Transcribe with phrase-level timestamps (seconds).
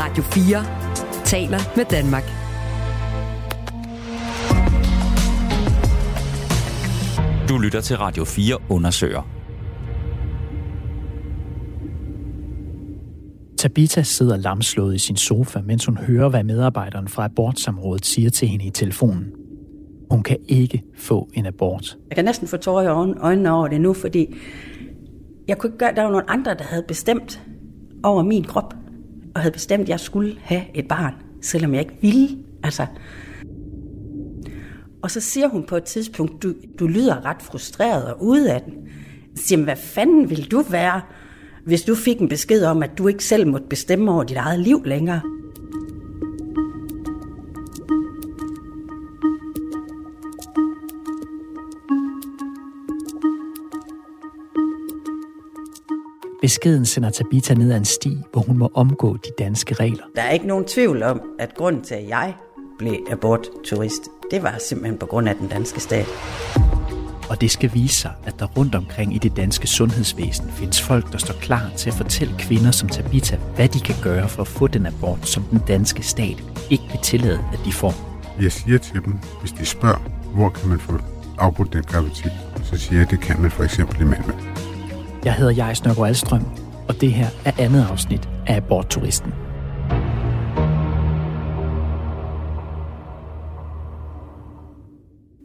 [0.00, 2.22] Radio 4 taler med Danmark.
[7.48, 9.28] Du lytter til Radio 4 undersøger.
[13.58, 18.48] Tabita sidder lamslået i sin sofa, mens hun hører, hvad medarbejderen fra abortsamrådet siger til
[18.48, 19.32] hende i telefonen.
[20.10, 21.96] Hun kan ikke få en abort.
[22.08, 24.34] Jeg kan næsten få tårer i øjnene over det nu, fordi
[25.48, 27.42] jeg kunne ikke gøre, der var nogle andre, der havde bestemt
[28.02, 28.74] over min krop,
[29.34, 32.38] og havde bestemt, at jeg skulle have et barn, selvom jeg ikke ville.
[32.62, 32.86] Altså.
[35.02, 38.62] Og så siger hun på et tidspunkt, du, du lyder ret frustreret og ude af
[38.62, 38.74] den.
[39.32, 41.00] Jeg siger, hvad fanden vil du være,
[41.64, 44.60] hvis du fik en besked om, at du ikke selv måtte bestemme over dit eget
[44.60, 45.20] liv længere?
[56.48, 60.04] Beskeden sender Tabita ned ad en sti, hvor hun må omgå de danske regler.
[60.16, 62.34] Der er ikke nogen tvivl om, at grunden til, at jeg
[62.78, 66.06] blev abortturist, det var simpelthen på grund af den danske stat.
[67.30, 71.12] Og det skal vise sig, at der rundt omkring i det danske sundhedsvæsen findes folk,
[71.12, 74.48] der står klar til at fortælle kvinder som Tabita, hvad de kan gøre for at
[74.48, 77.94] få den abort, som den danske stat ikke vil tillade, at de får.
[78.40, 79.98] Jeg siger til dem, hvis de spørger,
[80.34, 80.92] hvor kan man få
[81.38, 82.32] afbrudt den graviditet,
[82.64, 84.47] så siger jeg, at det kan man for eksempel i Malmø.
[85.28, 86.44] Jeg hedder Jais Nørgaard Alstrøm,
[86.88, 89.32] og det her er andet afsnit af Abortturisten.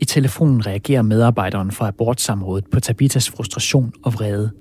[0.01, 4.51] I telefonen reagerer medarbejderen fra abortsamrådet på Tabitas frustration og vrede.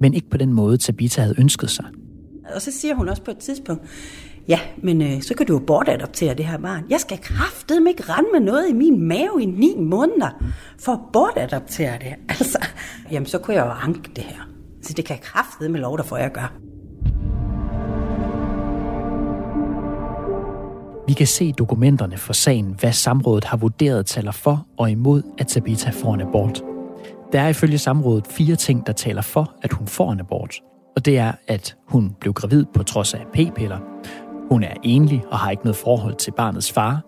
[0.00, 1.84] Men ikke på den måde, Tabita havde ønsket sig.
[2.54, 3.82] Og så siger hun også på et tidspunkt,
[4.48, 6.84] ja, men øh, så kan du jo bortadoptere det her barn.
[6.90, 10.44] Jeg skal kraftedeme ikke rende med noget i min mave i ni måneder
[10.78, 12.14] for at bortadoptere det.
[12.28, 12.66] Altså,
[13.10, 14.51] jamen så kunne jeg jo anke det her.
[14.82, 16.52] Så det kan jeg kraftedeme lov der for, at jeg gør.
[21.06, 25.46] Vi kan se dokumenterne for sagen, hvad samrådet har vurderet taler for og imod, at
[25.46, 26.62] Tabita får en abort.
[27.32, 30.60] Der er ifølge samrådet fire ting, der taler for, at hun får en abort.
[30.96, 33.78] Og det er, at hun blev gravid på trods af p-piller.
[34.50, 37.02] Hun er enlig og har ikke noget forhold til barnets far.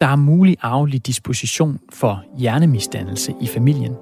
[0.00, 3.92] Der er mulig arvelig disposition for hjernemisdannelse i familien.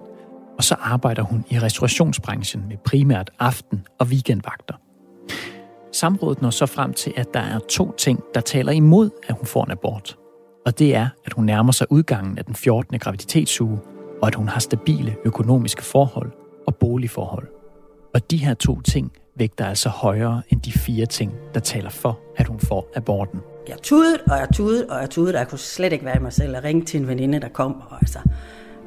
[0.58, 4.74] Og så arbejder hun i restaurationsbranchen med primært aften- og weekendvagter.
[5.92, 9.46] Samrådet når så frem til, at der er to ting, der taler imod, at hun
[9.46, 10.16] får en abort.
[10.66, 12.98] Og det er, at hun nærmer sig udgangen af den 14.
[12.98, 13.78] graviditetsuge,
[14.22, 16.32] og at hun har stabile økonomiske forhold
[16.66, 17.48] og boligforhold.
[18.14, 22.20] Og de her to ting vægter altså højere end de fire ting, der taler for,
[22.36, 23.40] at hun får aborten.
[23.68, 26.20] Jeg tudede, og jeg tudede, og jeg tudede, og jeg kunne slet ikke være i
[26.20, 27.82] mig selv og ringe til en veninde, der kom.
[27.90, 28.18] Og altså,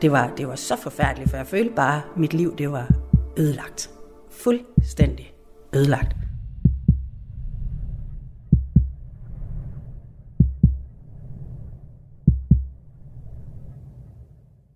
[0.02, 2.92] det, var, det var så forfærdeligt, for jeg følte bare, at mit liv det var
[3.38, 3.90] ødelagt.
[4.32, 5.34] Fuldstændig
[5.76, 6.16] ødelagt.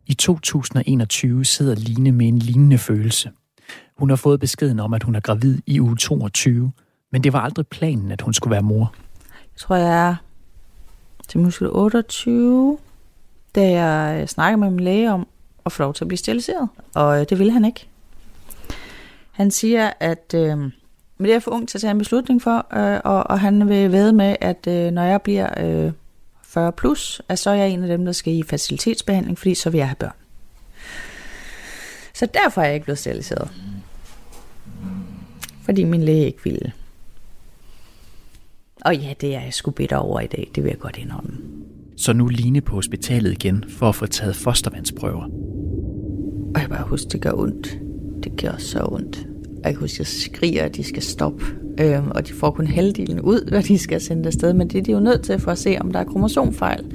[0.08, 3.31] I 2021 sidder Line med en lignende følelse.
[3.98, 6.72] Hun har fået beskeden om, at hun er gravid i uge 22,
[7.12, 8.94] men det var aldrig planen, at hun skulle være mor.
[9.34, 10.16] Jeg tror, jeg er
[11.28, 12.78] til muskel 28,
[13.56, 15.28] da jeg øh, snakkede med min læge om
[15.66, 16.69] at få lov til at blive steriliseret.
[16.95, 17.88] Og øh, det ville han ikke.
[19.31, 20.57] Han siger, at øh,
[21.22, 23.69] men det er for ung til at tage en beslutning for, øh, og, og han
[23.69, 25.91] vil ved med, at øh, når jeg bliver øh,
[26.44, 29.69] 40 plus, at så er jeg en af dem, der skal i facilitetsbehandling, fordi så
[29.69, 30.16] vil jeg have børn.
[32.13, 33.51] Så derfor er jeg ikke blevet steriliseret.
[35.63, 36.73] Fordi min læge ikke ville.
[38.85, 41.38] Og ja, det er jeg sgu bitter over i dag, det vil jeg godt indrømme.
[42.01, 45.23] Så nu Line på hospitalet igen for at få taget fostervandsprøver.
[46.56, 47.79] Og jeg bare husker, det gør ondt.
[48.23, 49.28] Det gør så ondt.
[49.47, 51.45] Og jeg kan huske, jeg skriger, at de skal stoppe.
[51.79, 54.53] Øhm, og de får kun halvdelen ud, hvad de skal sende afsted.
[54.53, 56.85] Men det er de jo nødt til for at se, om der er kromosomfejl,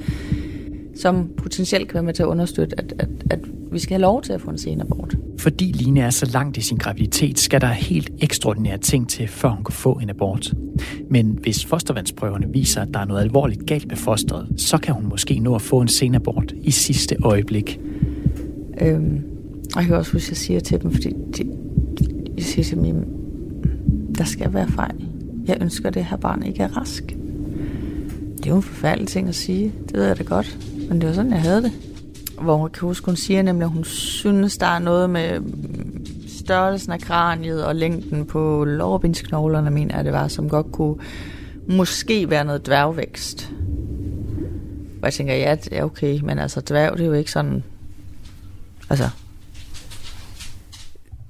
[0.95, 3.39] som potentielt kan være med til at understøtte, at, at, at
[3.71, 5.17] vi skal have lov til at få en sen abort.
[5.39, 9.49] Fordi Line er så langt i sin graviditet, skal der helt ekstraordinære ting til, før
[9.49, 10.53] hun kan få en abort.
[11.09, 15.05] Men hvis fostervandsprøverne viser, at der er noget alvorligt galt med fosteret, så kan hun
[15.09, 17.79] måske nå at få en sen abort i sidste øjeblik.
[18.81, 19.21] Øhm,
[19.75, 21.57] og jeg kan også huske, at jeg siger til dem, fordi de,
[22.37, 23.05] jeg siger til dem,
[24.17, 24.95] der skal være fejl.
[25.47, 27.03] Jeg ønsker, at det her barn ikke er rask.
[28.37, 30.57] Det er jo en forfærdelig ting at sige, det ved jeg da godt.
[30.89, 31.71] Men det var sådan, jeg havde det.
[32.41, 35.41] Hvor jeg kan huske, hun siger nemlig, at hun synes, der er noget med
[36.27, 40.95] størrelsen af kraniet og længden på lårbindsknoglerne, mener jeg det var, som godt kunne
[41.67, 43.51] måske være noget dværgvækst.
[45.01, 47.63] Og jeg tænker, ja, det er okay, men altså dværg, det er jo ikke sådan...
[48.89, 49.09] Altså,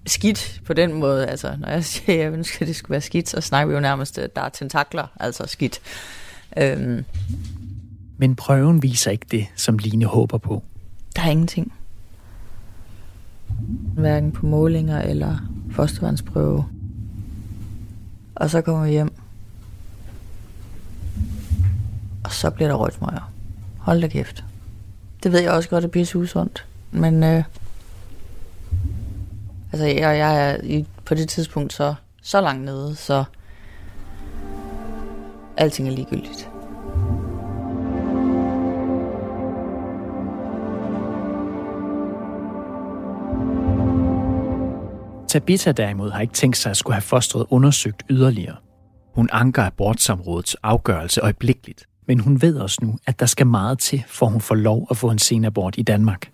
[0.05, 1.27] skidt på den måde.
[1.27, 3.73] Altså, når jeg siger, at jeg ønsker, at det skulle være skidt, så snakker vi
[3.73, 5.79] jo nærmest, at der er tentakler, altså skidt.
[6.57, 7.05] Øhm.
[8.17, 10.63] Men prøven viser ikke det, som Line håber på.
[11.17, 11.73] Der er ingenting.
[13.97, 15.37] Hverken på målinger eller
[15.71, 16.65] fostervandsprøve.
[18.35, 19.13] Og så kommer vi hjem.
[22.23, 23.31] Og så bliver der røgsmøger.
[23.77, 24.43] Hold da kæft.
[25.23, 26.65] Det ved jeg også godt, det bliver usundt.
[26.91, 27.43] Men øh,
[29.71, 33.23] altså, jeg, jeg er i, på det tidspunkt så, så langt nede, så
[35.57, 36.46] alting er ligegyldigt.
[45.27, 48.55] Tabitha derimod har ikke tænkt sig at skulle have fostret undersøgt yderligere.
[49.15, 54.03] Hun anker abortsamrådets afgørelse øjeblikkeligt, men hun ved også nu, at der skal meget til,
[54.07, 56.31] for hun får lov at få en senabort i Danmark.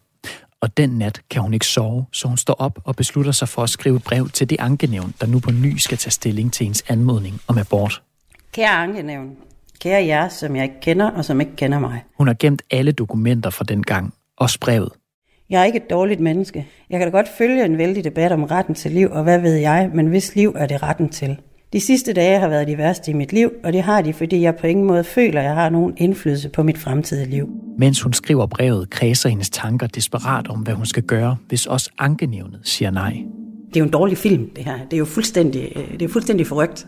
[0.62, 3.63] Og den nat kan hun ikke sove, så hun står op og beslutter sig for
[3.63, 6.84] at skrive brev til det ankenævn, der nu på ny skal tage stilling til ens
[6.88, 8.01] anmodning om abort.
[8.51, 9.36] Kære ankenævn,
[9.80, 12.04] kære jer, som jeg ikke kender og som ikke kender mig.
[12.18, 14.89] Hun har gemt alle dokumenter fra den gang, også brevet.
[15.50, 16.68] Jeg er ikke et dårligt menneske.
[16.90, 19.56] Jeg kan da godt følge en vældig debat om retten til liv, og hvad ved
[19.56, 21.38] jeg, men hvis liv er det retten til.
[21.74, 24.42] De sidste dage har været de værste i mit liv, og det har de, fordi
[24.42, 27.50] jeg på ingen måde føler, at jeg har nogen indflydelse på mit fremtidige liv.
[27.78, 31.89] Mens hun skriver brevet, kredser hendes tanker desperat om, hvad hun skal gøre, hvis også
[32.00, 33.18] ankenævnet siger nej.
[33.68, 34.78] Det er jo en dårlig film, det her.
[34.78, 36.88] Det er jo fuldstændig, det er fuldstændig forrygt.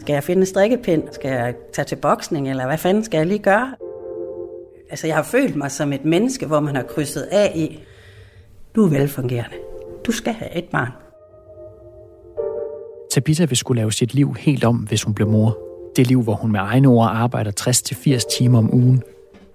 [0.00, 1.02] Skal jeg finde en strikkepind?
[1.12, 2.50] Skal jeg tage til boksning?
[2.50, 3.74] Eller hvad fanden skal jeg lige gøre?
[4.94, 7.80] Altså, jeg har følt mig som et menneske, hvor man har krydset af i,
[8.74, 9.56] du er velfungerende.
[10.06, 10.88] Du skal have et barn.
[13.12, 15.58] Tabitha vil skulle lave sit liv helt om, hvis hun bliver mor.
[15.96, 19.02] Det liv, hvor hun med egne ord arbejder 60-80 timer om ugen.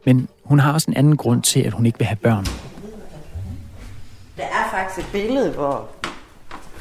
[0.06, 2.46] Men hun har også en anden grund til, at hun ikke vil have børn.
[4.38, 5.90] Der er faktisk et billede, hvor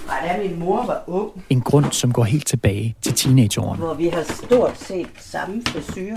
[0.08, 1.44] da min mor var ung.
[1.50, 3.84] En grund, som går helt tilbage til teenageårene.
[3.84, 6.16] Hvor vi har stort set samme frisyr.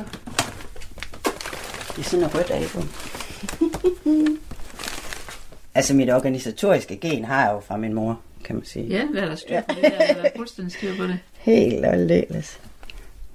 [1.95, 2.89] Det er sådan et rødt album.
[5.75, 8.85] altså mit organisatoriske gen har jeg jo fra min mor, kan man sige.
[8.85, 9.89] Ja, hvad er der styr på det der?
[9.89, 11.19] Er der fuldstændig styr på det?
[11.39, 12.59] Helt aldeles.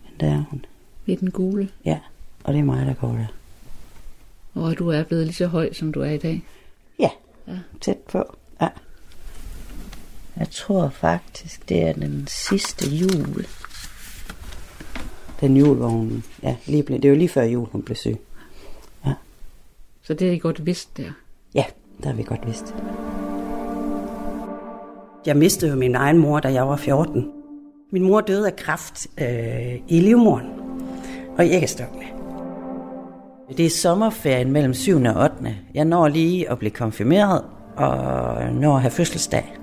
[0.05, 0.65] Men der er hun.
[1.07, 1.69] I den gule.
[1.85, 1.99] Ja,
[2.45, 3.27] og det er mig, der går der.
[4.55, 6.43] Og du er blevet lige så høj, som du er i dag?
[6.99, 7.11] Ja,
[7.49, 7.59] ja.
[7.81, 8.37] tæt på.
[8.61, 8.69] Ja.
[10.37, 13.47] Jeg tror faktisk, det er den sidste jul.
[15.41, 16.25] Den jul, hvor hun...
[16.43, 18.17] Ja, lige blev, det er jo lige før jul, hun blev syg.
[20.07, 21.11] Så det er I godt vidst der?
[21.55, 21.65] Ja,
[22.03, 22.75] der har vi godt vidst.
[25.27, 27.29] Jeg mistede jo min egen mor, da jeg var 14.
[27.93, 30.47] Min mor døde af kræft øh, i livmoren
[31.39, 32.05] og i æggestokkene.
[33.57, 34.97] Det er sommerferien mellem 7.
[34.97, 35.57] og 8.
[35.75, 37.45] Jeg når lige at blive konfirmeret
[37.77, 39.57] og når at have fødselsdag.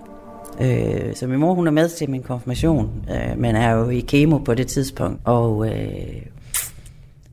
[0.61, 3.99] Øh, så min mor hun er med til min konfirmation, øh, men er jo i
[3.99, 5.21] kemo på det tidspunkt.
[5.23, 6.32] Og øh,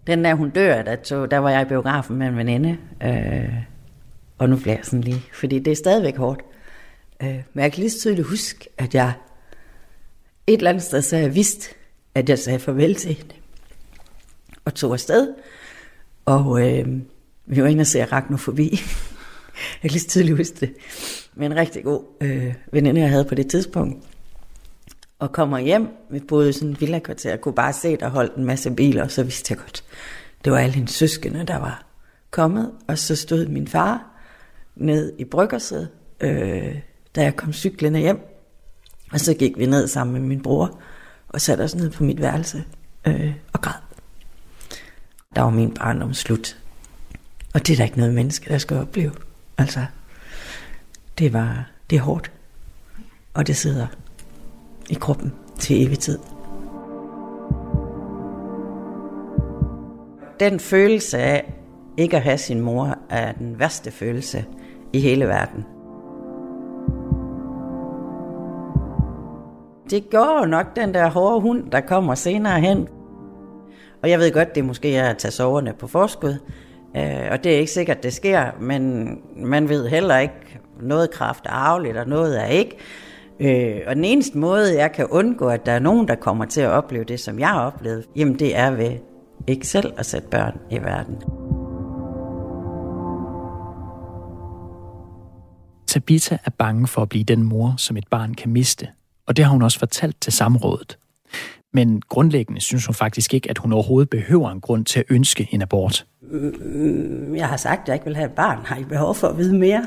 [0.06, 2.78] den der hun dør, der, tog, der var jeg i biografen med en veninde.
[3.02, 3.54] Øh,
[4.38, 6.40] og nu bliver jeg sådan lige, fordi det er stadigvæk hårdt.
[7.22, 9.12] Øh, men jeg kan lige så tydeligt huske, at jeg
[10.46, 11.74] et eller andet sted så jeg vidste,
[12.14, 13.34] at jeg sagde farvel til hende.
[14.64, 15.34] Og tog afsted.
[16.24, 16.88] Og øh,
[17.46, 18.70] vi var inde og se Ragnar forbi.
[19.82, 20.74] jeg kan lige så tydeligt huske det
[21.34, 24.04] Men en rigtig god øh, veninde, jeg havde på det tidspunkt.
[25.20, 28.36] Og kommer hjem, vi boede i sådan en villakvarter, og kunne bare se, der holdt
[28.36, 29.84] en masse biler, og så vidste jeg godt,
[30.44, 31.84] det var alle hendes søskende, der var
[32.30, 34.06] kommet, og så stod min far
[34.76, 35.88] ned i bryggersædet,
[36.20, 36.78] øh,
[37.16, 38.18] da jeg kom cyklende hjem,
[39.12, 40.80] og så gik vi ned sammen med min bror,
[41.28, 42.64] og satte os ned på mit værelse
[43.06, 43.80] øh, og græd.
[45.36, 46.56] Der var min barndom slut.
[47.54, 49.12] Og det er der ikke noget menneske, der skal opleve.
[49.58, 49.86] Altså,
[51.18, 52.32] det var det er hårdt.
[53.34, 53.86] Og det sidder
[54.90, 56.18] i kroppen til evig tid.
[60.40, 61.54] Den følelse af
[61.96, 64.44] ikke at have sin mor er den værste følelse
[64.92, 65.64] i hele verden.
[69.90, 72.88] Det går nok den der hårde hund, der kommer senere hen.
[74.02, 76.34] Og jeg ved godt, det måske er at tage soverne på forskud.
[76.96, 81.46] Øh, og det er ikke sikkert, det sker, men man ved heller ikke, noget kraft
[81.46, 82.76] er arveligt, og noget er ikke.
[83.40, 86.60] Øh, og den eneste måde, jeg kan undgå, at der er nogen, der kommer til
[86.60, 88.92] at opleve det, som jeg har oplevet, jamen det er ved
[89.46, 91.16] ikke selv at sætte børn i verden.
[95.86, 98.88] Tabitha er bange for at blive den mor, som et barn kan miste,
[99.26, 100.98] og det har hun også fortalt til samrådet.
[101.72, 105.48] Men grundlæggende synes hun faktisk ikke, at hun overhovedet behøver en grund til at ønske
[105.50, 106.06] en abort.
[106.32, 108.58] Mm, jeg har sagt, at jeg ikke vil have et barn.
[108.64, 109.86] Har I behov for at vide mere?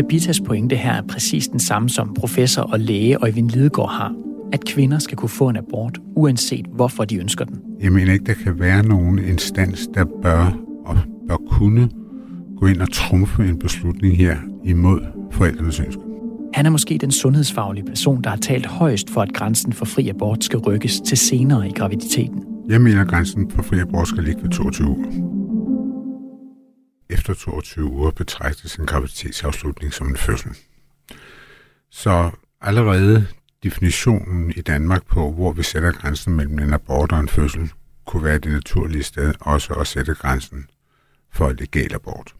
[0.00, 4.14] Tabitas pointe her er præcis den samme som professor og læge Øjvind Lidegaard har,
[4.52, 7.60] at kvinder skal kunne få en abort, uanset hvorfor de ønsker den.
[7.80, 10.96] Jeg mener ikke, der kan være nogen instans, der bør og
[11.28, 11.90] bør kunne
[12.56, 15.00] gå ind og trumfe en beslutning her imod
[15.32, 16.02] forældrenes ønsker.
[16.54, 20.08] Han er måske den sundhedsfaglige person, der har talt højst for, at grænsen for fri
[20.08, 22.44] abort skal rykkes til senere i graviditeten.
[22.68, 25.39] Jeg mener, at grænsen for fri abort skal ligge ved 22 uger.
[27.10, 30.50] Efter 22 uger betragtes en graviditetsafslutning som en fødsel.
[31.90, 33.26] Så allerede
[33.62, 37.70] definitionen i Danmark på, hvor vi sætter grænsen mellem en abort og en fødsel,
[38.06, 40.66] kunne være det naturlige sted også at sætte grænsen
[41.32, 42.34] for legal abort.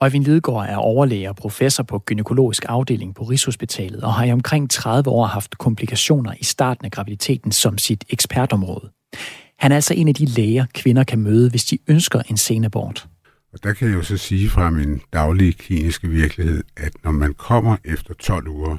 [0.00, 4.70] Øjvind Lidegaard er overlæge og professor på gynækologisk afdeling på Rigshospitalet og har i omkring
[4.70, 8.90] 30 år haft komplikationer i starten af graviditeten som sit ekspertområde.
[9.58, 13.08] Han er altså en af de læger, kvinder kan møde, hvis de ønsker en senabort.
[13.52, 17.34] Og der kan jeg jo så sige fra min daglige kliniske virkelighed, at når man
[17.34, 18.76] kommer efter 12 uger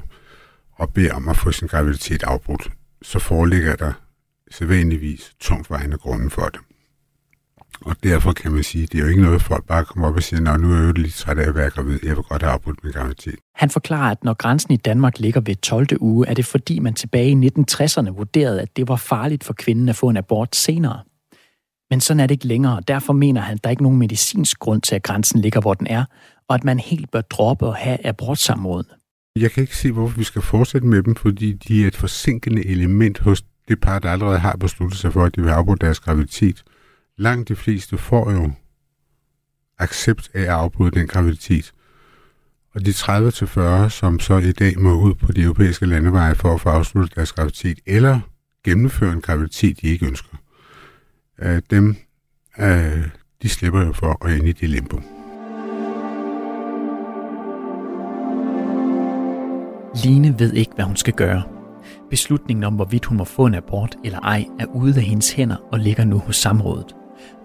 [0.72, 2.70] og beder om at få sin graviditet afbrudt,
[3.02, 3.92] så foreligger der
[4.50, 6.60] sædvanligvis tungt vejende grunden for det.
[7.80, 10.16] Og derfor kan man sige, at det er jo ikke noget, folk bare kommer op
[10.16, 12.42] og siger, nu er jeg jo lidt træt af at være gravid, jeg vil godt
[12.42, 13.34] have afbrudt min graviditet.
[13.54, 15.86] Han forklarer, at når grænsen i Danmark ligger ved 12.
[16.00, 19.88] uge, er det fordi man tilbage i 1960'erne vurderede, at det var farligt for kvinden
[19.88, 21.00] at få en abort senere.
[21.90, 24.58] Men sådan er det ikke længere, og derfor mener han, at der er nogen medicinsk
[24.58, 26.04] grund til, at grænsen ligger, hvor den er,
[26.48, 28.94] og at man helt bør droppe og have abortsamrådene.
[29.36, 32.66] Jeg kan ikke se, hvorfor vi skal fortsætte med dem, fordi de er et forsinkende
[32.66, 36.00] element hos det par, der allerede har besluttet sig for, at de vil afbryde deres
[36.00, 36.62] graviditet.
[37.18, 38.50] Langt de fleste får jo
[39.78, 41.72] accept af at afbryde den graviditet.
[42.74, 46.60] Og de 30-40, som så i dag må ud på de europæiske landeveje for at
[46.60, 48.20] få afsluttet deres graviditet, eller
[48.64, 50.36] gennemføre en graviditet, de ikke ønsker,
[51.42, 51.96] øh, dem,
[52.58, 53.08] øh,
[53.42, 55.00] de slipper jo for at ind i det limbo.
[60.04, 61.42] Line ved ikke, hvad hun skal gøre.
[62.10, 65.56] Beslutningen om, hvorvidt hun må få en abort eller ej, er ude af hendes hænder
[65.72, 66.96] og ligger nu hos samrådet.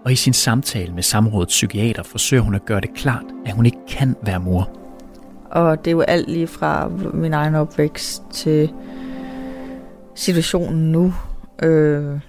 [0.04, 3.66] Og i sin samtale med samrådets psykiater forsøger hun at gøre det klart, at hun
[3.66, 4.70] ikke kan være mor.
[5.50, 8.72] Og det er jo alt lige fra min egen opvækst til
[10.14, 11.14] situationen nu,
[11.62, 12.20] øh,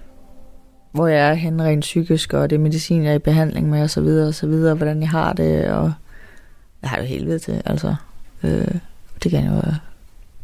[0.92, 3.90] hvor jeg er hen rent psykisk, og det medicin, jeg er i behandling med, og
[3.90, 5.92] så videre, og så videre, hvordan jeg har det, og
[6.82, 7.94] jeg har jo helvede til, altså.
[8.42, 8.74] Øh,
[9.22, 9.72] det kan jeg jo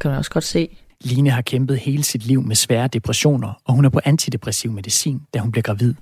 [0.00, 0.76] kan man også godt se.
[1.00, 5.22] Line har kæmpet hele sit liv med svære depressioner, og hun er på antidepressiv medicin,
[5.34, 5.94] da hun bliver gravid.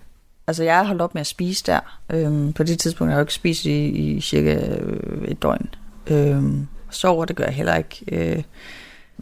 [0.47, 1.99] Altså, jeg har holdt op med at spise der.
[2.11, 5.69] Øhm, på det tidspunkt har jeg jo ikke spist i, i cirka øh, et døgn.
[6.07, 8.05] Øhm, sover, det gør jeg heller ikke.
[8.13, 8.43] Øh,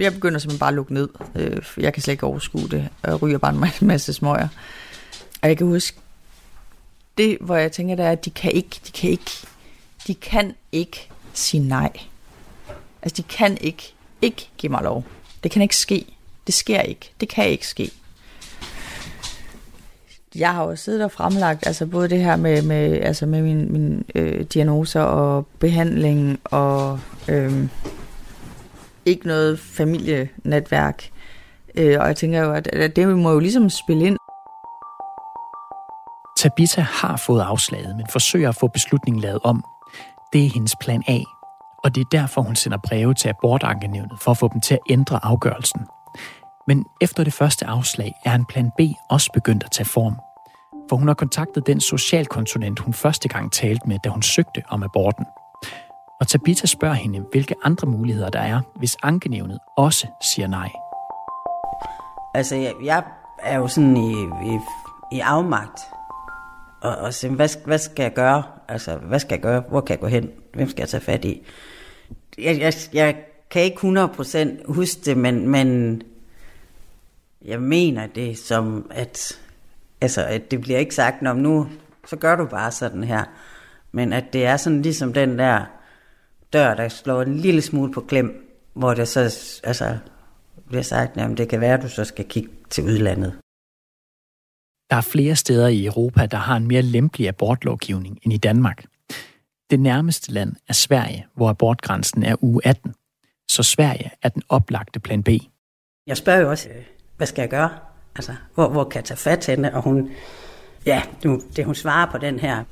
[0.00, 1.08] jeg begynder simpelthen bare at lukke ned.
[1.34, 2.88] Øh, jeg kan slet ikke overskue det.
[3.06, 4.48] Jeg ryger bare en masse smøger.
[5.42, 5.96] Og jeg kan huske,
[7.18, 9.30] det, hvor jeg tænker, det er, at de kan ikke, de kan ikke,
[10.06, 11.90] de kan ikke sige nej.
[13.02, 15.04] Altså, de kan ikke ikke give mig lov.
[15.42, 16.06] Det kan ikke ske.
[16.46, 17.12] Det sker ikke.
[17.20, 17.90] Det kan ikke ske.
[20.34, 23.72] Jeg har jo siddet og fremlagt altså både det her med, med, altså med min,
[23.72, 27.68] min øh, diagnoser og behandling og øh,
[29.06, 31.10] ikke noget familienetværk.
[31.74, 34.16] Øh, og jeg tænker jo, at, at det må jo ligesom spille ind.
[36.40, 39.64] Tabitha har fået afslaget, men forsøger at få beslutningen lavet om.
[40.32, 41.18] Det er hendes plan A
[41.84, 44.80] og det er derfor, hun sender breve til abortankenævnet for at få dem til at
[44.90, 45.80] ændre afgørelsen.
[46.66, 48.80] Men efter det første afslag er en plan B
[49.10, 50.16] også begyndt at tage form.
[50.88, 54.82] For hun har kontaktet den socialkonsulent, hun første gang talte med, da hun søgte om
[54.82, 55.26] aborten.
[56.20, 60.70] Og Tabitha spørger hende, hvilke andre muligheder der er, hvis ankenævnet også siger nej.
[62.34, 63.02] Altså, jeg, jeg
[63.42, 64.58] er jo sådan i, i,
[65.12, 65.80] i afmagt.
[66.80, 68.42] Og, og sige, hvad, hvad skal jeg gøre?
[68.68, 69.62] Altså, hvad skal jeg gøre?
[69.68, 70.30] Hvor kan jeg gå hen?
[70.54, 71.46] Hvem skal jeg tage fat i?
[72.38, 73.16] jeg, jeg, jeg
[73.50, 76.02] kan ikke 100% huske det, men, men
[77.44, 79.38] jeg mener det som, at,
[80.00, 81.68] altså, at det bliver ikke sagt, om nu,
[82.06, 83.24] så gør du bare sådan her.
[83.92, 85.64] Men at det er sådan ligesom den der
[86.52, 89.20] dør, der slår en lille smule på klem, hvor det så
[89.64, 89.98] altså,
[90.68, 93.34] bliver sagt, at det kan være, at du så skal kigge til udlandet.
[94.90, 98.84] Der er flere steder i Europa, der har en mere lempelig abortlovgivning end i Danmark.
[99.70, 102.94] Det nærmeste land er Sverige, hvor abortgrænsen er uge 18.
[103.50, 105.28] Så Sverige er den oplagte plan B.
[106.06, 106.82] Jeg spørger jo også, øh,
[107.16, 107.70] hvad skal jeg gøre?
[108.16, 109.74] Altså, hvor, hvor kan jeg tage fat hende?
[109.74, 110.10] Og hun,
[110.86, 112.64] ja, nu, det hun svarer på den her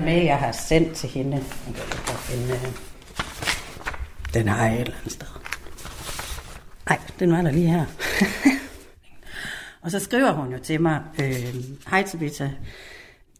[0.00, 1.44] mail, jeg har sendt til hende.
[1.66, 2.66] Jeg øh,
[4.34, 5.26] den har jeg et eller andet sted.
[6.88, 7.84] Nej, den var der lige her.
[9.82, 11.54] og så skriver hun jo til mig, øh,
[11.90, 12.48] hej Tabitha,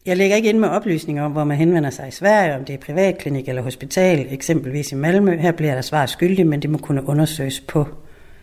[0.07, 2.75] Jeg lægger ikke ind med oplysninger om, hvor man henvender sig i Sverige, om det
[2.75, 5.37] er privatklinik eller hospital, eksempelvis i Malmø.
[5.37, 7.89] Her bliver der svar skyldig, men det må kunne undersøges på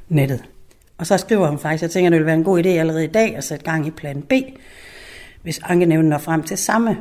[0.10, 0.44] nettet.
[0.98, 3.04] Og så skriver hun faktisk, jeg tænker, at det ville være en god idé allerede
[3.04, 4.34] i dag at sætte gang i plan B,
[5.42, 6.98] hvis ankenævnen når frem til samme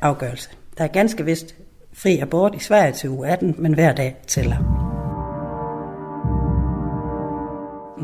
[0.00, 0.50] afgørelse.
[0.78, 1.54] Der er ganske vist
[1.92, 4.87] fri abort i Sverige til uge 18, men hver dag tæller.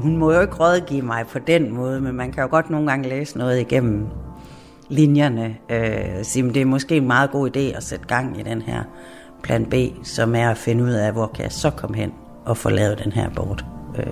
[0.04, 2.86] Hun må jo ikke rådgive mig på den måde, men man kan jo godt nogle
[2.86, 4.06] gange læse noget igennem
[4.88, 5.56] linjerne.
[5.70, 8.82] Øh, sige, det er måske en meget god idé at sætte gang i den her
[9.42, 12.12] plan B, som er at finde ud af, hvor kan jeg så komme hen
[12.44, 13.64] og få lavet den her abort.
[13.98, 14.06] Øh,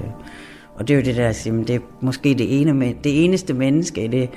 [0.75, 3.55] og det er jo det der at sige, det er måske det, ene, det eneste
[3.55, 4.31] menneske i det,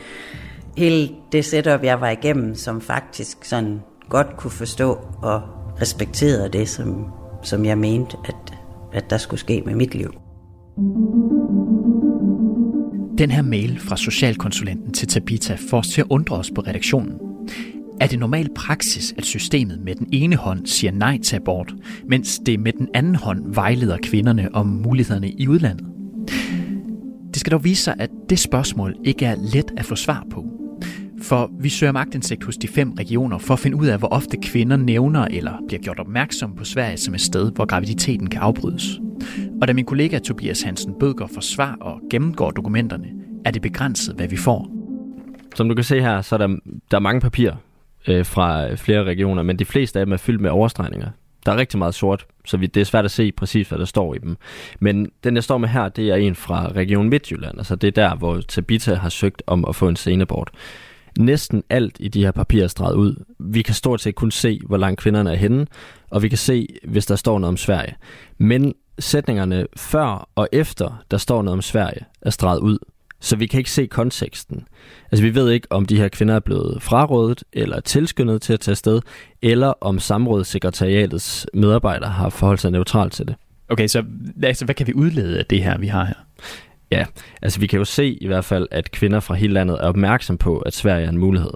[0.77, 5.41] hele det setup, jeg var igennem, som faktisk sådan godt kunne forstå og
[5.81, 7.05] respekterede det, som,
[7.43, 8.53] som jeg mente, at,
[8.93, 10.11] at der skulle ske med mit liv.
[13.17, 17.13] Den her mail fra socialkonsulenten til Tabita får os til at undre os på redaktionen.
[18.01, 21.73] Er det normal praksis, at systemet med den ene hånd siger nej til abort,
[22.09, 25.85] mens det med den anden hånd vejleder kvinderne om mulighederne i udlandet?
[27.33, 30.45] Det skal dog vise sig, at det spørgsmål ikke er let at få svar på.
[31.21, 34.37] For vi søger magtindsigt hos de fem regioner for at finde ud af, hvor ofte
[34.37, 38.99] kvinder nævner eller bliver gjort opmærksom på Sverige som et sted, hvor graviditeten kan afbrydes.
[39.61, 43.07] Og da min kollega Tobias Hansen Bødger for svar og gennemgår dokumenterne,
[43.45, 44.71] er det begrænset, hvad vi får.
[45.55, 46.47] Som du kan se her, så er der,
[46.91, 47.55] der er mange papirer
[48.07, 51.09] øh, fra flere regioner, men de fleste af dem er fyldt med overstregninger.
[51.45, 53.85] Der er rigtig meget sort, så vi, det er svært at se præcis, hvad der
[53.85, 54.37] står i dem.
[54.79, 57.57] Men den, jeg står med her, det er en fra Region Midtjylland.
[57.57, 60.51] Altså det er der, hvor Tabita har søgt om at få en senebort.
[61.19, 63.23] Næsten alt i de her papirer er streget ud.
[63.39, 65.67] Vi kan stort set kun se, hvor langt kvinderne er henne,
[66.09, 67.95] og vi kan se, hvis der står noget om Sverige.
[68.37, 72.77] Men sætningerne før og efter, der står noget om Sverige, er streget ud.
[73.19, 74.67] Så vi kan ikke se konteksten.
[75.11, 78.59] Altså vi ved ikke, om de her kvinder er blevet frarådet eller tilskyndet til at
[78.59, 79.01] tage sted,
[79.41, 83.35] eller om samrådssekretariatets medarbejdere har forholdt sig neutralt til det.
[83.69, 84.03] Okay, så
[84.43, 86.15] altså, hvad kan vi udlede af det her, vi har her?
[86.91, 87.05] Ja,
[87.41, 90.37] altså vi kan jo se i hvert fald, at kvinder fra hele landet er opmærksom
[90.37, 91.51] på, at Sverige er en mulighed.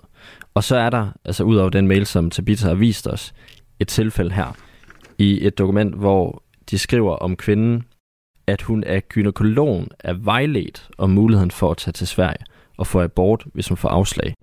[0.53, 3.33] Og så er der, altså ud over den mail, som Tabitha har vist os,
[3.79, 4.57] et tilfælde her
[5.17, 7.83] i et dokument, hvor de skriver om kvinden,
[8.47, 12.45] at hun af gynekologen er vejledt om muligheden for at tage til Sverige
[12.77, 14.33] og få abort, hvis hun får afslag.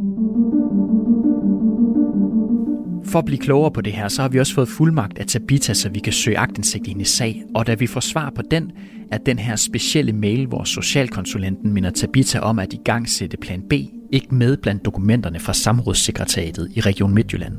[3.05, 5.75] For at blive klogere på det her, så har vi også fået fuldmagt af Tabita,
[5.75, 7.43] så vi kan søge agtindsigt i hendes sag.
[7.55, 8.73] Og da vi får svar på den,
[9.13, 13.63] er den her specielle mail, hvor socialkonsulenten minder Tabita om at i gang sætte plan
[13.71, 13.73] B,
[14.13, 17.57] ikke med blandt dokumenterne fra samrådssekretariatet i Region Midtjylland.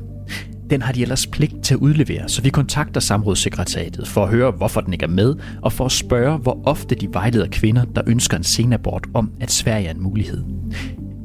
[0.70, 4.50] Den har de ellers pligt til at udlevere, så vi kontakter samrådssekretariatet for at høre,
[4.50, 8.02] hvorfor den ikke er med, og for at spørge, hvor ofte de vejleder kvinder, der
[8.06, 10.44] ønsker en senabort om, at Sverige er en mulighed.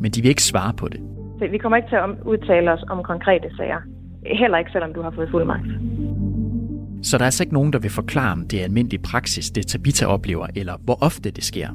[0.02, 1.00] Men de vil ikke svare på det.
[1.52, 3.80] Vi kommer ikke til at udtale os om konkrete sager.
[4.26, 5.68] Heller ikke, selvom du har fået fuldmagt.
[7.02, 9.68] Så der er altså ikke nogen, der vil forklare, om det er almindelig praksis, det
[9.68, 11.68] Tabita oplever, eller hvor ofte det sker.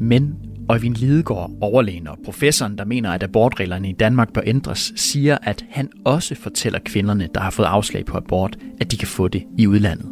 [0.00, 0.34] Men
[0.68, 5.64] Øjvind Lidegaard, overlægen og professoren, der mener, at abortreglerne i Danmark bør ændres, siger, at
[5.70, 9.44] han også fortæller kvinderne, der har fået afslag på abort, at de kan få det
[9.58, 10.06] i udlandet.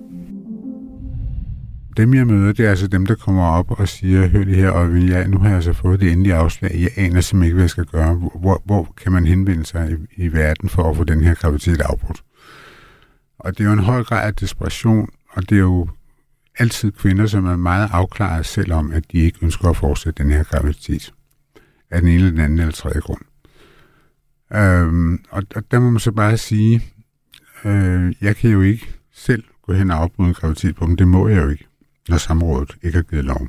[1.97, 4.71] Dem jeg møder, det er altså dem, der kommer op og siger, hør lige her,
[4.71, 6.71] og ja, nu har jeg altså fået det endelige afslag.
[6.75, 8.15] Jeg aner simpelthen ikke, hvad jeg skal gøre.
[8.15, 11.81] Hvor, hvor kan man henvende sig i, i verden for at få den her graviditet
[11.81, 12.23] afbrudt?
[13.39, 15.89] Og det er jo en høj grad af desperation, og det er jo
[16.59, 20.33] altid kvinder, som er meget afklaret selv om, at de ikke ønsker at fortsætte den
[20.33, 21.15] her graviditet.
[21.91, 23.21] Af den ene eller den anden eller tredje grund.
[24.53, 26.83] Øhm, og, og der må man så bare sige,
[27.65, 30.97] øh, jeg kan jo ikke selv gå hen og afbryde en graviditet på dem.
[30.97, 31.67] Det må jeg jo ikke,
[32.09, 33.49] når samrådet ikke har givet lov.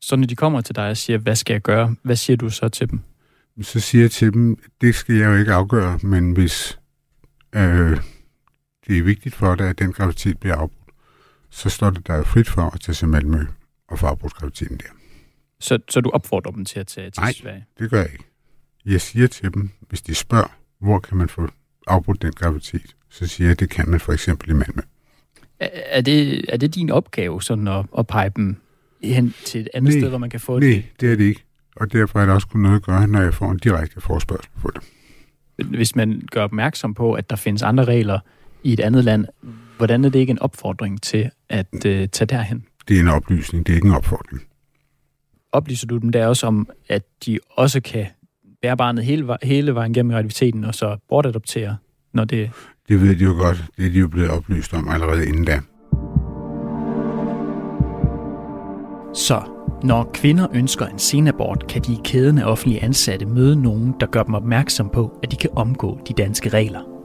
[0.00, 2.50] Så når de kommer til dig og siger, hvad skal jeg gøre, hvad siger du
[2.50, 3.00] så til dem?
[3.62, 6.78] Så siger jeg til dem, det skal jeg jo ikke afgøre, men hvis
[7.54, 8.00] øh,
[8.86, 10.85] det er vigtigt for dig, at den graviditet bliver afbrudt,
[11.50, 13.46] så står det der frit for at tage til Malmø
[13.88, 14.84] og få afbrudt graviditeten der.
[15.60, 17.64] Så, så du opfordrer dem til at tage til Nej, Sverige?
[17.78, 18.24] det gør jeg ikke.
[18.86, 21.48] Jeg siger til dem, hvis de spørger, hvor kan man få
[21.86, 24.82] afbrudt den graviditet, så siger jeg, at det kan man for eksempel i Malmø.
[25.60, 28.56] Er, er, det, er det din opgave sådan at, at pege dem
[29.02, 30.84] hen til et andet nej, sted, hvor man kan få nej, det?
[31.00, 31.44] det er det ikke.
[31.76, 34.50] Og derfor er det også kun noget at gøre, når jeg får en direkte forspørgsel
[34.62, 34.82] på det.
[35.66, 38.18] Hvis man gør opmærksom på, at der findes andre regler
[38.62, 39.26] i et andet land,
[39.76, 42.64] hvordan er det ikke en opfordring til at uh, tage derhen?
[42.88, 44.42] Det er en oplysning, det er ikke en opfordring.
[45.52, 48.06] Oplyser du dem der også om, at de også kan
[48.62, 51.76] bære barnet hele, hele vejen gennem graviditeten, og så bortadoptere,
[52.12, 52.50] når det...
[52.88, 53.64] Det ved de jo godt.
[53.76, 55.60] Det er de jo blevet oplyst om allerede inden da.
[59.14, 59.42] Så
[59.82, 64.06] Når kvinder ønsker en senabort, kan de i kæden af offentlige ansatte møde nogen, der
[64.06, 66.95] gør dem opmærksom på, at de kan omgå de danske regler.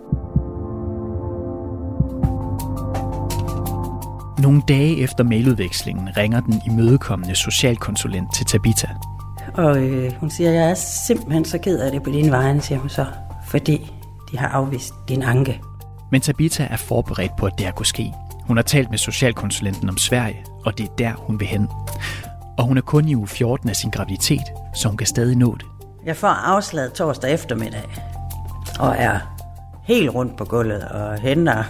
[4.41, 8.87] Nogle dage efter mailudvekslingen ringer den imødekommende socialkonsulent til Tabita.
[9.53, 10.73] Og øh, hun siger, jeg er
[11.07, 13.05] simpelthen så ked af det på dine vegne, siger hun så,
[13.45, 13.91] fordi
[14.31, 15.61] de har afvist din anke.
[16.11, 18.13] Men Tabita er forberedt på, at det her kunne ske.
[18.43, 21.67] Hun har talt med socialkonsulenten om Sverige, og det er der, hun vil hen.
[22.57, 25.55] Og hun er kun i uge 14 af sin graviditet, så hun kan stadig nå
[25.55, 25.65] det.
[26.05, 27.83] Jeg får afslaget torsdag eftermiddag,
[28.79, 29.19] og er
[29.83, 31.63] helt rundt på gulvet og henter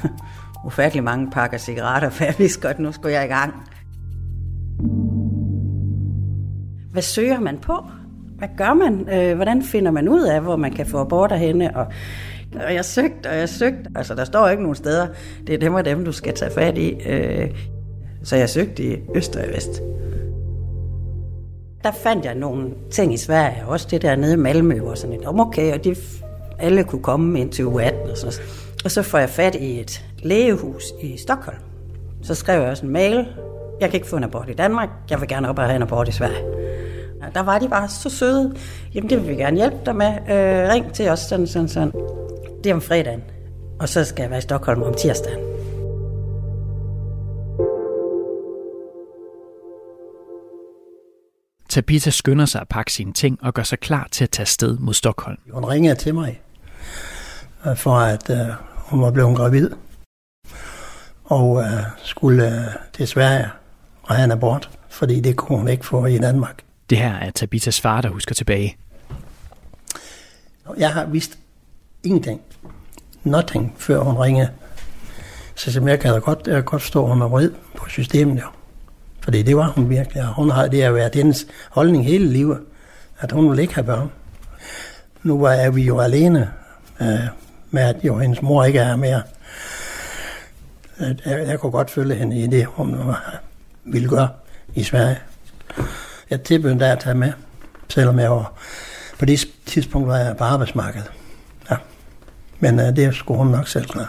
[0.65, 3.54] ufattelig mange pakker cigaretter, for jeg vidste godt, nu skulle jeg i gang.
[6.91, 7.74] Hvad søger man på?
[8.38, 9.10] Hvad gør man?
[9.10, 11.78] Øh, hvordan finder man ud af, hvor man kan få aborter henne?
[11.78, 11.86] Og,
[12.56, 13.89] og jeg søgte, og jeg søgte.
[13.95, 15.08] Altså, der står ikke nogen steder.
[15.47, 16.93] Det er dem og dem, du skal tage fat i.
[17.10, 17.50] Øh,
[18.24, 19.82] så jeg søgte i øst og vest.
[21.84, 25.15] Der fandt jeg nogle ting i Sverige, også det der nede i Malmø, hvor sådan
[25.15, 25.95] et, okay, og de
[26.60, 28.70] alle kunne komme ind til uge 18 og sådan noget.
[28.83, 31.57] Og så får jeg fat i et lægehus i Stockholm.
[32.23, 33.27] Så skrev jeg også en mail.
[33.81, 34.89] Jeg kan ikke få en abort i Danmark.
[35.09, 36.43] Jeg vil gerne op og have en abort i Sverige.
[37.21, 38.55] Ja, der var de bare så søde.
[38.93, 40.07] Jamen, det vil vi gerne hjælpe dig med.
[40.07, 41.91] Øh, ring til os, sådan, sådan, sådan.
[42.63, 43.23] Det er om fredagen.
[43.79, 45.39] Og så skal jeg være i Stockholm om tirsdagen.
[51.69, 54.77] Tabita skynder sig at pakke sine ting og gør sig klar til at tage sted
[54.77, 55.37] mod Stockholm.
[55.51, 56.41] Hun ringede til mig,
[57.65, 59.69] øh, for at uh, hun var blevet gravid,
[61.23, 61.63] og uh,
[61.97, 63.49] skulle uh, til Sverige
[64.04, 66.63] og have en abort, fordi det kunne hun ikke få i Danmark.
[66.89, 68.77] Det her er Tabitas far, der husker tilbage.
[70.77, 71.38] Jeg har vist
[72.04, 72.41] ingenting,
[73.23, 74.49] nothing, før hun ringede.
[75.56, 78.36] Så som jeg kan da godt, jeg godt at hun var rød på systemet.
[78.41, 78.47] Jo.
[79.21, 80.23] Fordi det var hun virkelig.
[80.23, 82.60] Og hun har, det har været hendes holdning hele livet,
[83.19, 84.12] at hun ville ikke have børn.
[85.23, 86.51] Nu er vi jo alene
[87.01, 87.27] øh,
[87.71, 89.21] med, at jo hendes mor ikke er mere.
[90.99, 92.95] Jeg, jeg kunne godt følge hende i det, hun
[93.84, 94.29] ville gøre
[94.75, 95.17] i Sverige.
[96.29, 97.31] Jeg tilbød at tage med,
[97.89, 98.53] selvom jeg var,
[99.19, 101.12] på det tidspunkt var jeg på arbejdsmarkedet.
[101.71, 101.75] Ja.
[102.60, 104.07] Men uh, det skulle hun nok selv klare.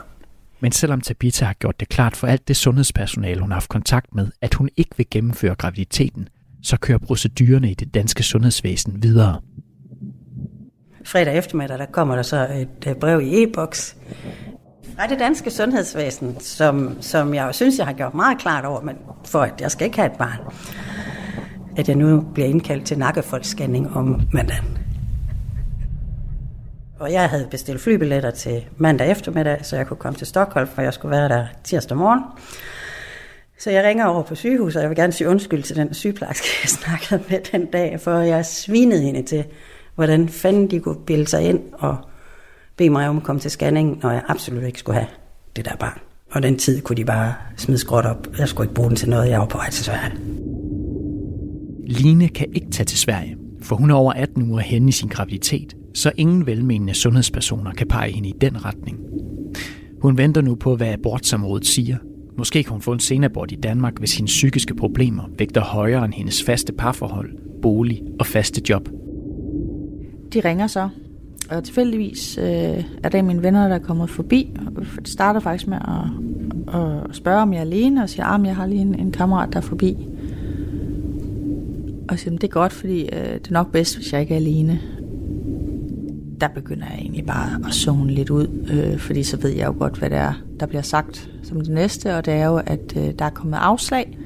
[0.61, 4.15] Men selvom Tabita har gjort det klart for alt det sundhedspersonale, hun har haft kontakt
[4.15, 6.29] med, at hun ikke vil gennemføre graviditeten,
[6.63, 9.41] så kører procedurerne i det danske sundhedsvæsen videre.
[11.05, 13.97] Fredag eftermiddag, der kommer der så et øh, brev i e-boks
[14.97, 18.97] fra det danske sundhedsvæsen, som, som jeg synes, jeg har gjort meget klart over, men
[19.25, 20.39] for at jeg skal ikke have et barn,
[21.77, 24.79] at jeg nu bliver indkaldt til nakkefoldscanning om mandagen.
[27.01, 30.83] Og jeg havde bestilt flybilletter til mandag eftermiddag, så jeg kunne komme til Stockholm, for
[30.83, 32.21] jeg skulle være der tirsdag morgen.
[33.59, 36.47] Så jeg ringer over på sygehuset, og jeg vil gerne sige undskyld til den sygeplejerske,
[36.63, 39.45] jeg snakkede med den dag, for jeg svinede hende til,
[39.95, 41.97] hvordan fanden de kunne bilde sig ind og
[42.77, 45.09] bede mig om at komme til scanning, når jeg absolut ikke skulle have
[45.57, 45.99] det der barn.
[46.31, 48.29] Og den tid kunne de bare smide skråt op.
[48.39, 50.13] Jeg skulle ikke bruge den til noget, jeg var på vej til Sverige.
[51.87, 55.09] Line kan ikke tage til Sverige, for hun er over 18 uger henne i sin
[55.09, 58.99] graviditet, så ingen velmenende sundhedspersoner kan pege hende i den retning.
[60.03, 61.97] Hun venter nu på, hvad abortsamrådet siger.
[62.39, 66.15] Måske kan hun få en senabort i Danmark, hvis hendes psykiske problemer vægter højere end
[66.15, 67.31] hendes faste parforhold,
[67.63, 68.89] bolig og faste job.
[70.35, 70.89] De ringer så,
[71.51, 74.59] og tilfældigvis øh, er det mine venner, der er kommet forbi.
[74.77, 78.47] Det starter faktisk med at, at spørge, om jeg er alene, og siger, at ah,
[78.47, 80.09] jeg har lige en, en kammerat, der er forbi.
[82.09, 84.39] Og siger, det er godt, fordi øh, det er nok bedst, hvis jeg ikke er
[84.39, 84.81] alene
[86.43, 89.75] der begynder jeg egentlig bare at zone lidt ud, øh, fordi så ved jeg jo
[89.79, 92.97] godt, hvad det er, der bliver sagt som det næste, og det er jo, at
[92.97, 94.19] øh, der er kommet afslag.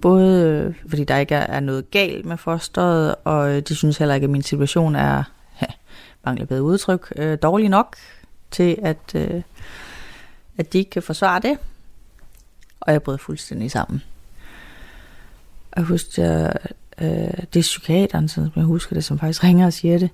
[0.00, 4.14] Både øh, fordi der ikke er noget galt med fosteret, og øh, de synes heller
[4.14, 5.22] ikke, at min situation er,
[5.62, 5.66] ja,
[6.24, 7.96] mangler bedre udtryk, øh, dårlig nok
[8.50, 9.42] til, at, øh,
[10.58, 11.58] at de ikke kan forsvare det.
[12.80, 14.02] Og jeg brød fuldstændig sammen.
[15.76, 16.52] Jeg husker, jeg
[17.00, 20.10] Øh, det er psykiateren, som jeg husker det, som faktisk ringer og siger det.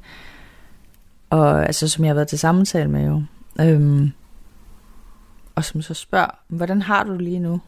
[1.31, 3.23] Og altså, som jeg har været til samtale med jo.
[3.61, 4.12] Øhm,
[5.55, 7.61] og som så spørger, hvordan har du det lige nu?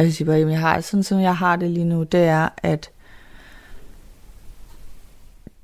[0.00, 2.20] Og jeg siger bare, jamen jeg har sådan som jeg har det lige nu, det
[2.20, 2.90] er, at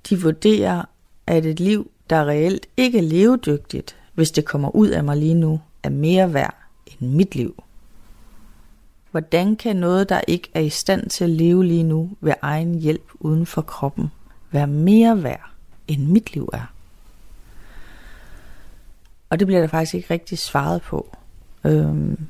[0.09, 0.85] de vurderer,
[1.27, 5.35] at et liv, der reelt ikke er levedygtigt, hvis det kommer ud af mig lige
[5.35, 6.55] nu, er mere værd
[6.87, 7.63] end mit liv.
[9.11, 12.75] Hvordan kan noget, der ikke er i stand til at leve lige nu ved egen
[12.75, 14.09] hjælp uden for kroppen,
[14.51, 15.51] være mere værd,
[15.89, 16.73] end mit liv er?
[19.31, 21.17] Og det bliver der faktisk ikke rigtig svaret på.
[21.65, 22.27] Øhm,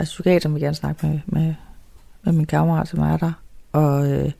[0.00, 1.54] altså psykiateren vil gerne snakke med, med,
[2.22, 3.32] med min kammerat, som er der,
[3.72, 4.32] og øh,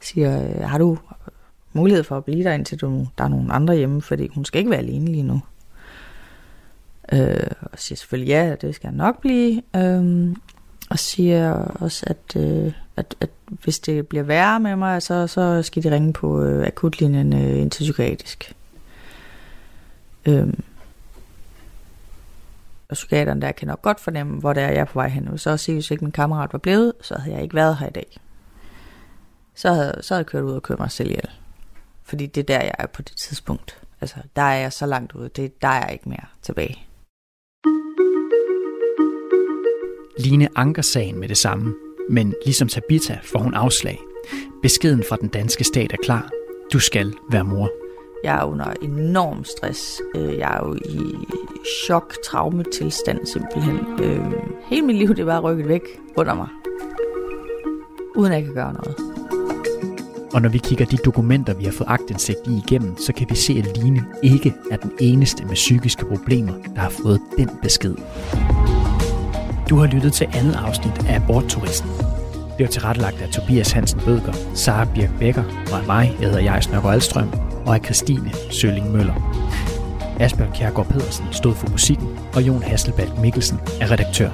[0.00, 0.98] siger, øh, har du
[1.72, 4.58] mulighed for at blive der, indtil du, der er nogen andre hjemme, fordi hun skal
[4.58, 5.40] ikke være alene lige nu.
[7.12, 9.62] Øh, og siger selvfølgelig ja, det skal jeg nok blive.
[9.76, 10.34] Øh,
[10.90, 15.62] og siger også, at, øh, at, at hvis det bliver værre med mig, så, så
[15.62, 18.54] skal de ringe på øh, akutlinjen øh, ind til psykiatrisk.
[20.26, 20.48] Øh,
[22.88, 25.38] og psykiateren der kan nok godt fornemme, hvor det er, jeg er på vej hen.
[25.38, 27.90] Så også hvis ikke min kammerat var blevet, så havde jeg ikke været her i
[27.90, 28.16] dag.
[29.54, 31.30] Så havde, så havde jeg kørt ud og kørt mig selv ihjel.
[32.04, 33.80] Fordi det er der, jeg er på det tidspunkt.
[34.00, 35.28] Altså, der er jeg så langt ude.
[35.28, 36.78] Det, der er jeg ikke mere tilbage.
[40.18, 41.74] Line anker sagen med det samme,
[42.10, 43.98] men ligesom Tabita får hun afslag.
[44.62, 46.30] Beskeden fra den danske stat er klar.
[46.72, 47.85] Du skal være mor.
[48.26, 50.00] Jeg er under enorm stress.
[50.16, 51.14] Øh, jeg er jo i
[51.86, 53.78] chok, traumetilstand simpelthen.
[54.02, 54.20] Øh,
[54.70, 55.82] hele mit liv det er bare rykket væk
[56.16, 56.48] under mig.
[58.16, 58.96] Uden at jeg kan gøre noget.
[60.34, 63.34] Og når vi kigger de dokumenter, vi har fået agtindsigt i igennem, så kan vi
[63.34, 67.94] se, at Line ikke er den eneste med psykiske problemer, der har fået den besked.
[69.70, 71.90] Du har lyttet til andet afsnit af Abortturisten.
[72.58, 76.42] Det var tilrettelagt af Tobias Hansen Bødker, Sara Birk Becker og af mig, jeg hedder
[76.42, 79.14] Jais Nørgaard Alstrøm, og af Christine Sølling Møller.
[80.20, 84.30] Asbjørn Kjærgaard Pedersen stod for musikken, og Jon Hasselbalg Mikkelsen er redaktør.